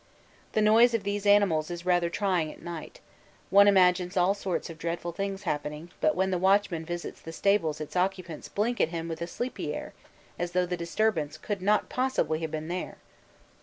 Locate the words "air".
9.75-9.93